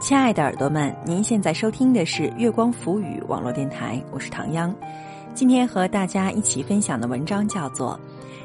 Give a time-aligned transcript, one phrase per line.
[0.00, 4.74] 亲爱的耳朵们，您现在收听的是月光浮语网络电台，我是唐央。
[5.34, 8.00] 今天和大家一起分享的文章叫做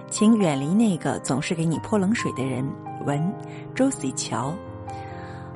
[0.12, 2.62] 《请远离那个总是给你泼冷水的人》，
[3.06, 3.34] 文
[3.74, 4.54] 周 C 乔。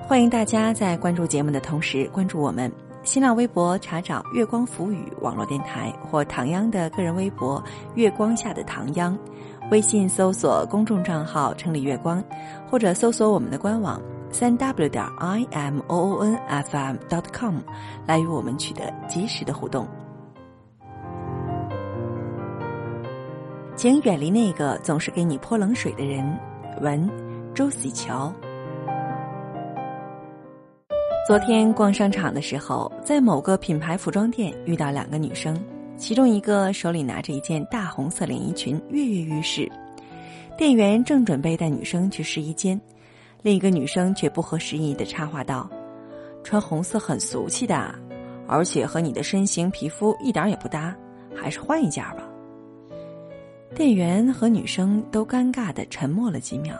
[0.07, 2.71] 欢迎大家在关注节目的同时关注我们
[3.03, 7.61] 新浪微博，查找“月光浮语网络电台”或唐央的个人微博
[7.95, 9.17] “月光下的唐央”，
[9.69, 12.23] 微信搜索公众账号“城里月光”，
[12.71, 14.01] 或者搜索我们的官网。
[14.31, 17.57] 三 w 点 i m o o n f m dot com
[18.05, 19.87] 来与我们取得及时的互动。
[23.75, 26.37] 请远离那个总是给你泼冷水的人。
[26.81, 27.09] 文
[27.53, 28.33] 周喜乔。
[31.27, 35.57] 昨天逛商场的时候，在某个品牌服装店遇到两个女生，
[35.97, 39.69] 其中一个手里拿着一件大红色连衣裙，跃跃欲试。
[40.57, 42.79] 店员正准备带女生去试衣间。
[43.41, 45.69] 另一个女生却不合时宜的插话道
[46.43, 47.95] ：“穿红色很俗气的，
[48.45, 50.93] 而且和你的身形、皮肤一点也不搭，
[51.33, 52.23] 还是换一件吧。”
[53.73, 56.75] 店员和女生都尴尬的沉默了几秒，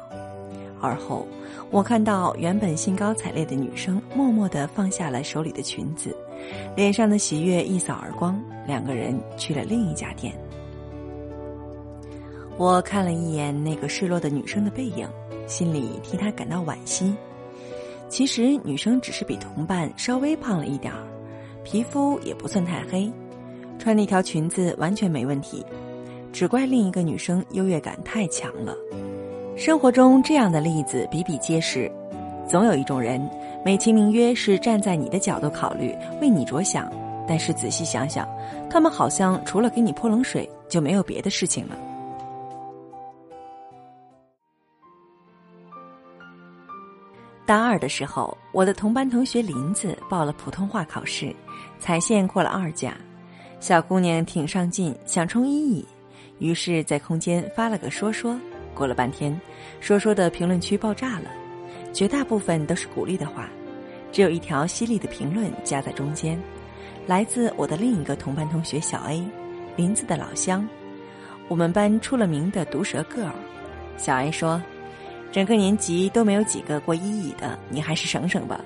[0.82, 1.26] 而后
[1.72, 6.14] 我看到原本兴高采烈的女生默默的放下了手里的裙子，
[6.76, 10.34] 脸上的喜悦一扫而光，两个人去了另一家店。
[12.58, 15.08] 我看了一眼那个失落的女生的背影。
[15.50, 17.14] 心里替她感到惋惜。
[18.08, 21.04] 其实女生只是比同伴稍微胖了一点儿，
[21.64, 23.12] 皮肤也不算太黑，
[23.78, 25.66] 穿那条裙子完全没问题。
[26.32, 28.76] 只怪另一个女生优越感太强了。
[29.58, 31.92] 生活中这样的例子比比皆是，
[32.48, 33.20] 总有一种人
[33.66, 36.92] 美其名曰是站在你的角度考虑，为你着想，
[37.28, 38.28] 但是仔细想想，
[38.70, 41.76] 他们好像除了给你泼冷水，就没有别的事情了。
[47.50, 51.36] 大二的时候，我的同班同学林子报了普通话考试，
[51.80, 52.94] 踩线过了二甲。
[53.60, 55.88] 小姑娘挺上进，想冲一乙，
[56.38, 58.40] 于是，在空间发了个说说。
[58.76, 59.36] 过了半天，
[59.80, 61.32] 说说的评论区爆炸了，
[61.92, 63.50] 绝大部分都是鼓励的话，
[64.12, 66.40] 只有一条犀利的评论夹在中间，
[67.08, 69.28] 来自我的另一个同班同学小 A，
[69.76, 70.70] 林子的老乡，
[71.48, 73.34] 我们班出了名的毒舌 girl。
[73.98, 74.62] 小 A 说。
[75.32, 78.60] 整个年级都没有几个过一乙的，你还是省省吧，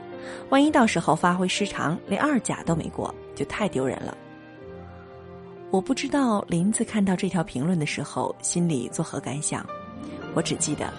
[0.50, 4.18] 万一到时候发挥失常，连二甲都没过，就太丢人了。
[5.70, 9.66] 我不知道林子看到这条评论的时候心里作何感想，
[10.34, 10.94] 我只记得，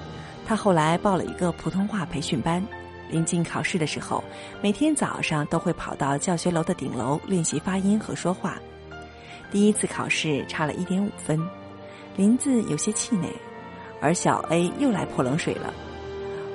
[0.44, 2.62] 他后来报了一个普通话培训班，
[3.08, 4.22] 临近考试的时候，
[4.60, 8.58] 每天早上都会跑到教学楼的顶楼练习发音和说话。
[9.50, 11.40] 第一次考试差了一点五分，
[12.16, 13.28] 林子有些气馁。
[14.04, 15.72] 而小 A 又来泼冷水了。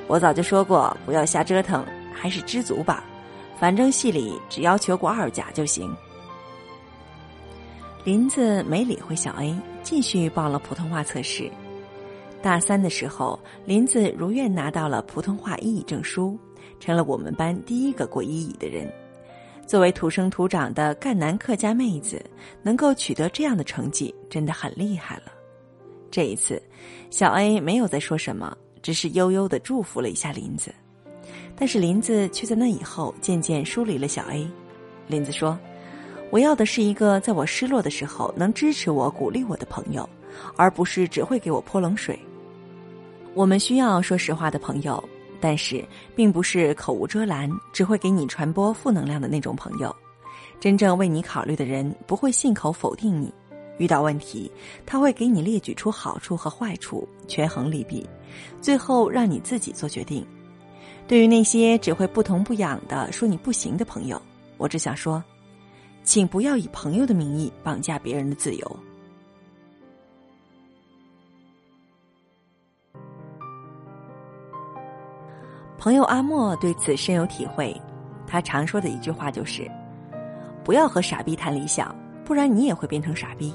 [0.06, 1.84] 我早就说过，不要瞎折腾，
[2.14, 3.04] 还是知足吧。
[3.58, 5.92] 反正系里只要求过二甲就行。
[8.04, 11.50] 林子没理会小 A，继续报了普通话测试。
[12.40, 16.38] 大三的时候，林子如愿拿到了普通话一乙证书，
[16.80, 18.88] 成了我们班第一个过一乙的人。
[19.66, 22.24] 作为土生土长的赣南客家妹子，
[22.62, 25.39] 能够取得这样的成绩，真的很厉害了。
[26.12, 26.62] 这一次，
[27.10, 30.74] 小 A 没有再说什么，只是悠悠的祝福了一下林子。
[31.56, 34.48] 但是林子却在那以后渐渐疏离了小 A。
[35.08, 35.60] 林子说
[36.32, 40.08] ：“我要的是一个在我失落的时候能支持我、鼓励我的朋友，
[40.56, 42.18] 而不是只会给我泼冷水。
[43.34, 45.04] 我们需要说实话的朋友，
[45.42, 45.84] 但是
[46.16, 49.94] 并不是口无遮拦、只会给你传播负能量的那种朋友。
[50.60, 53.34] 真正为你考虑的人，不会信口否定你。”
[53.80, 54.52] 遇到问题，
[54.86, 58.08] 他会给你列举出好处和坏处，权衡利弊，
[58.62, 60.24] 最后让你自己做决定。
[61.08, 64.22] 对于那些只会不疼不痒的说你不行的朋友，
[64.58, 65.24] 我只想说，
[66.04, 68.80] 请不要以朋友的名义绑架别人的自由。
[75.80, 77.74] 朋友阿莫对此深有体会，
[78.28, 79.66] 他常说的一句话就是
[80.62, 83.54] ：“不要和傻逼谈理想，不然你也会变成傻逼。”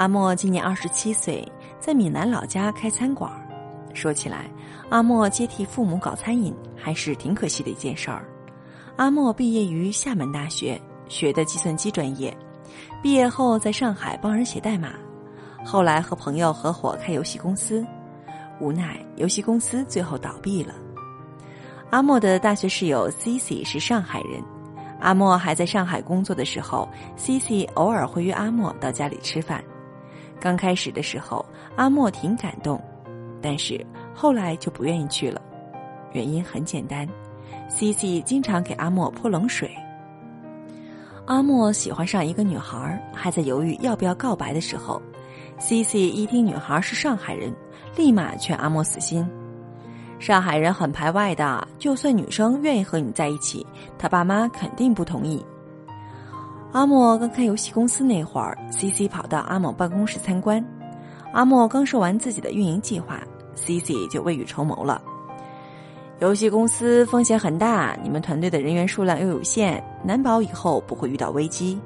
[0.00, 1.46] 阿莫今年二十七岁，
[1.78, 3.30] 在闽南老家开餐馆。
[3.92, 4.50] 说起来，
[4.88, 8.24] 阿莫接替父母搞餐饮还是挺可惜的一件事儿。
[8.96, 12.34] 阿莫毕业于厦门大学，学的计算机专业。
[13.02, 14.94] 毕业后在上海帮人写代码，
[15.62, 17.86] 后来和朋友合伙开游戏公司，
[18.58, 20.72] 无奈游戏公司最后倒闭了。
[21.90, 24.42] 阿莫的大学室友 Cici 是上海人。
[24.98, 26.88] 阿莫还在上海工作的时候
[27.18, 29.62] ，Cici 偶尔会约阿莫到家里吃饭。
[30.40, 31.44] 刚开始的时候，
[31.76, 32.82] 阿莫挺感动，
[33.42, 33.84] 但是
[34.14, 35.40] 后来就不愿意去了。
[36.12, 37.06] 原因很简单
[37.68, 39.70] ，，C C 经常给阿莫泼冷水。
[41.26, 45.00] 阿莫喜欢上一个女孩，还在犹豫要不要告白的时候
[45.58, 47.54] ，C C 一听女孩是上海人，
[47.94, 49.28] 立马劝阿莫死心。
[50.18, 53.64] 上海人很排外的，就算女生愿意和你在一起，
[53.96, 55.44] 他爸妈肯定不同意。
[56.72, 60.64] 阿莫刚开游戏公司那会儿，C C 跑到阿莫办公室参观，
[61.32, 63.20] 阿莫刚说完自己的运营计划
[63.56, 65.02] ，C C 就未雨绸缪了。
[66.20, 71.76] 游戏公司风险很大，你们团队的人员数量又有限，难保以后不会遇到危机。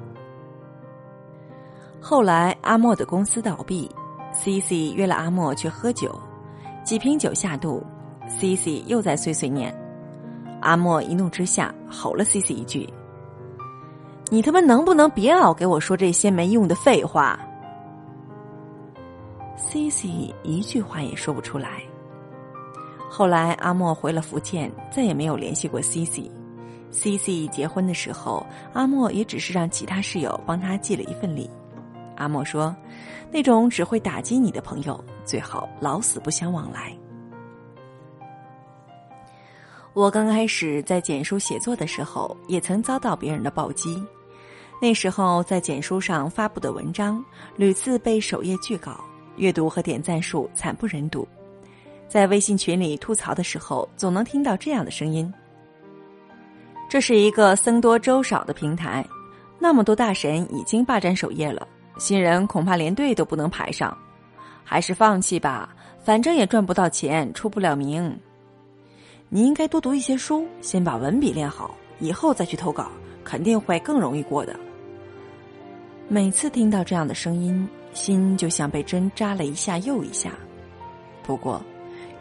[1.99, 3.89] 后来阿莫的公司倒闭
[4.33, 6.13] ，C C 约了阿莫去喝酒，
[6.83, 7.83] 几瓶酒下肚
[8.27, 9.75] ，C C 又在碎碎念。
[10.61, 12.87] 阿莫一怒之下吼了 C C 一句
[14.29, 17.39] ：“你他妈能不能别老给我说这些没用的废话
[19.55, 21.81] ？”C C 一句话也说不出来。
[23.09, 26.29] 后来阿莫回了福建，再也没有联系过 C C。
[26.91, 31.49] C C 结婚的时候，阿莫也只是让其他室友帮他寄了一份礼。
[32.17, 32.75] 阿莫说
[33.31, 36.95] ：“那种只会打击你的朋友，最好老死不相往来。”
[39.93, 44.03] 我刚开始在简书写作的时候，也曾遭到别人的暴击。
[44.81, 47.23] 那时候在简书上发布的文章，
[47.55, 49.03] 屡次被首页拒稿，
[49.37, 51.27] 阅读和点赞数惨不忍睹。
[52.07, 55.33] 在微信群里吐槽的时候，总能听到这样的声音
[56.87, 59.03] ：“这是一个僧多粥少的平台，
[59.57, 61.67] 那么多大神已经霸占首页了，
[61.97, 63.97] 新人恐怕连队都不能排上，
[64.63, 65.73] 还是放弃吧，
[66.03, 68.15] 反正也赚不到钱，出不了名。
[69.29, 72.91] 你应该多读一些书，先把文笔练好，以后再去投稿，
[73.23, 74.55] 肯定会更容易过的。”
[76.07, 80.33] 每次听到这样的声音，心就像被针扎了一下又一下。
[81.23, 81.61] 不过。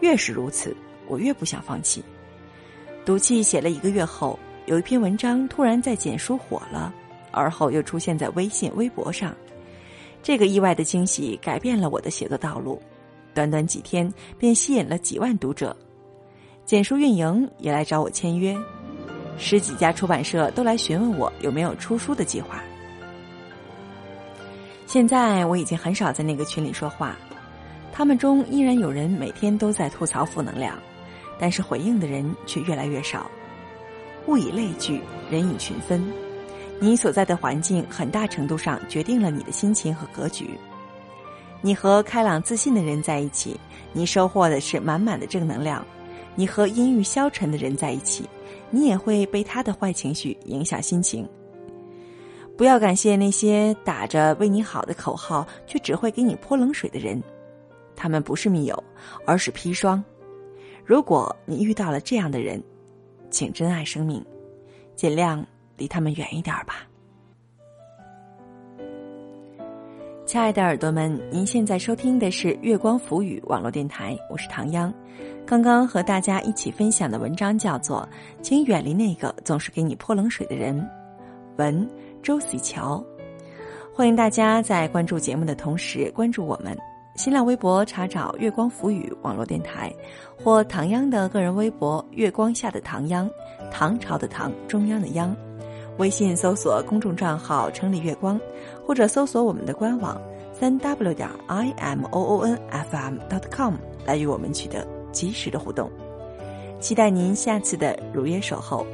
[0.00, 0.76] 越是如此，
[1.06, 2.04] 我越不想放弃。
[3.06, 6.92] 赌气写了一个月后，有一篇文章突然在简书火了，
[7.30, 9.34] 而后又出现在微信、微博上。
[10.22, 12.82] 这个意外的惊喜改变了我的写作道路，
[13.32, 15.74] 短短几天便吸引了几万读者。
[16.66, 18.54] 简书运营也来找我签约，
[19.38, 22.62] 十几家出版社都来询问我有没有出书的计划。
[24.94, 27.16] 现在我已经很少在那个群里说话。
[27.92, 30.78] 他们中依然有人每天都在吐槽负能量，
[31.36, 33.28] 但是回应的人却越来越少。
[34.28, 36.00] 物以类聚，人以群分。
[36.78, 40.50] 你所在的环境很大程度上决定了你的心情和格局。
[41.60, 43.58] 你和开朗自信的人在一起，
[43.92, 45.82] 你收获的是满满的正能量；
[46.36, 48.30] 你和阴郁消沉的人在一起，
[48.70, 51.28] 你也会被他的坏情绪影响心情。
[52.56, 57.20] 不要感谢那些打着为你好的口号，却只会给你泼冷水的人。
[57.96, 58.84] 他们不是密友，
[59.26, 60.02] 而是砒霜。
[60.84, 62.62] 如果你遇到了这样的人，
[63.30, 64.24] 请珍爱生命，
[64.94, 65.44] 尽量
[65.76, 66.86] 离他们远一点吧。
[70.26, 74.92] 亲爱的耳朵们，您现在收听的是月光浮语网络电台，我是唐央。
[75.44, 78.08] 刚刚和大家一起分享的文章叫做
[78.42, 80.80] 《请远离那个总是给你泼冷水的人》，
[81.56, 81.88] 文
[82.24, 83.04] 周喜桥。
[83.94, 86.74] 欢迎大家在关注节目的同时关注我们。
[87.16, 89.94] 新浪微博查找“月光浮语”网络电台，
[90.42, 93.30] 或唐央的个人微博“月光下的唐央”，
[93.70, 95.36] 唐朝的唐，中央的央。
[95.98, 98.40] 微信搜索公众账号“城里月光”，
[98.84, 100.18] 或者搜索我们的官网
[100.58, 103.74] “三 w 点 i m o o n f m dot com”
[104.06, 105.90] 来与我们取得及时的互动。
[106.80, 108.84] 期待您下次的如约守候。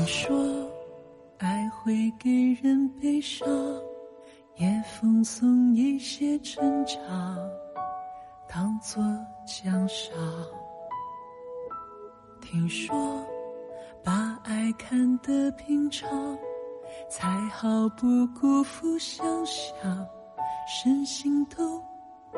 [0.00, 0.66] 听说
[1.36, 2.30] 爱会给
[2.62, 3.46] 人悲伤，
[4.56, 7.36] 也奉送一些成长，
[8.48, 9.04] 当作
[9.44, 10.16] 奖赏。
[12.40, 12.96] 听说
[14.02, 16.08] 把爱看得平常，
[17.10, 20.08] 才好不辜负想象，
[20.66, 21.78] 身心都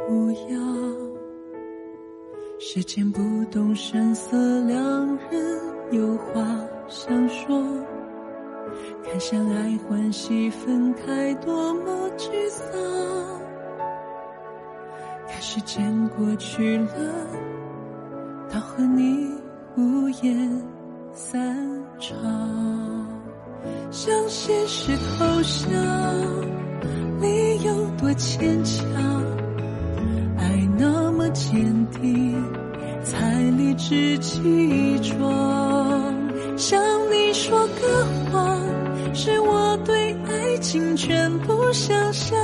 [0.08, 0.96] 无恙。
[2.58, 3.20] 时间不
[3.52, 5.60] 动声色，两人
[5.92, 6.42] 有话。
[6.88, 7.62] 想说，
[9.04, 12.66] 看相爱欢喜分开，多么沮丧。
[15.28, 16.88] 看时间过去了，
[18.52, 19.30] 到和你
[19.76, 20.62] 无言
[21.12, 21.40] 散
[21.98, 22.16] 场，
[23.90, 25.72] 向现实投降，
[27.20, 28.86] 理由多牵强，
[30.36, 32.34] 爱那么坚定，
[33.02, 35.71] 才理直气壮。
[36.62, 38.56] 向你说个谎，
[39.12, 42.38] 是我对爱情全部想象，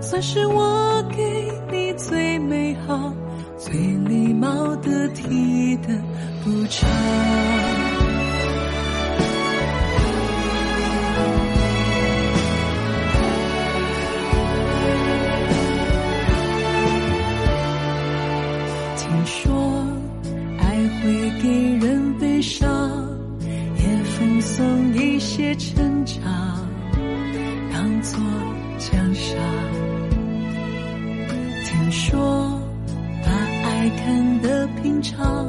[0.00, 3.12] 算是我给你最美好、
[3.58, 5.88] 最礼貌得体的
[6.44, 6.88] 补偿。
[31.94, 32.60] 说
[33.24, 35.46] 把爱看得平常，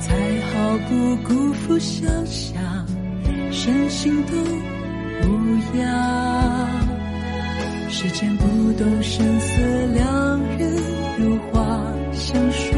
[0.00, 0.16] 才
[0.50, 2.60] 好不辜负想象，
[3.52, 4.32] 身心都
[5.28, 5.88] 无恙。
[7.88, 9.62] 时间不动声色，
[9.94, 10.74] 两人
[11.20, 12.76] 有话想说。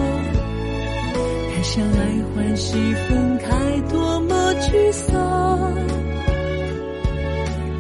[1.55, 1.99] 看相爱
[2.37, 2.77] 欢喜，
[3.09, 5.75] 分开多么沮丧。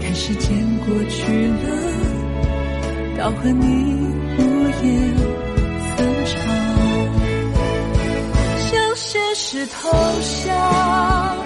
[0.00, 0.56] 看时间
[0.86, 1.66] 过去了，
[3.18, 4.08] 到和你
[4.64, 4.88] 无言
[5.90, 6.32] 散场。
[8.58, 9.90] 向现实投
[10.46, 11.36] 降，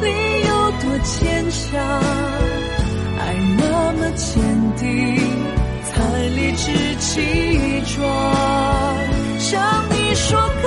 [0.00, 0.06] 你
[0.46, 1.60] 有多牵强。
[3.18, 3.20] 爱
[3.58, 3.62] 那
[3.94, 4.40] 么坚
[4.76, 4.86] 定，
[5.82, 5.92] 才
[6.28, 6.64] 理直
[7.00, 7.98] 气壮。
[9.40, 10.66] 向你说个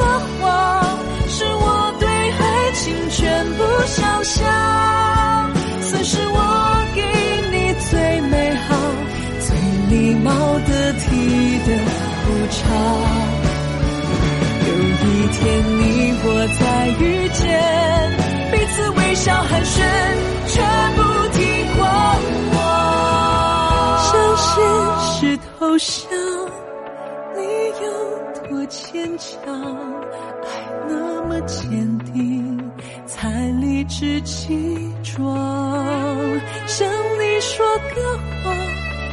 [15.41, 16.27] 天你我
[16.59, 16.63] 再
[16.99, 17.41] 遇见，
[18.51, 19.81] 彼此微笑寒暄，
[20.47, 21.01] 全部
[21.33, 21.41] 听
[21.77, 21.81] 光
[22.51, 22.55] 光。
[24.05, 24.53] 向现
[25.01, 26.09] 实投降，
[27.35, 27.41] 你
[27.81, 27.85] 有
[28.49, 29.33] 多牵强，
[30.43, 30.45] 爱
[30.87, 30.93] 那
[31.23, 32.71] 么坚定，
[33.07, 33.29] 才
[33.59, 35.17] 理直气壮。
[36.67, 36.87] 向
[37.19, 38.55] 你说个谎，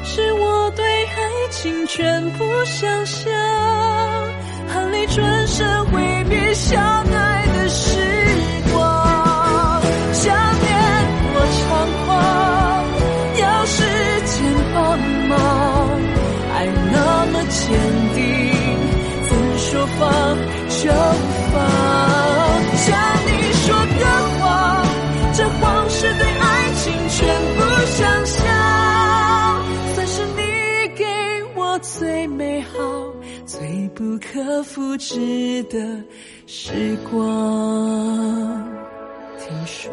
[0.05, 3.33] 是我对爱情全部想象。
[4.71, 6.03] 含泪转身回
[6.59, 7.08] 想
[33.99, 36.01] 不可复制的
[36.47, 38.65] 时光，
[39.41, 39.93] 听说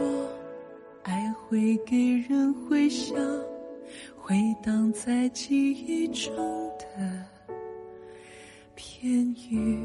[1.02, 1.98] 爱会给
[2.30, 3.18] 人回响，
[4.16, 6.36] 回荡在记忆中
[6.78, 6.86] 的。
[8.76, 9.84] 片羽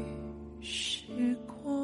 [0.61, 1.80] 时光。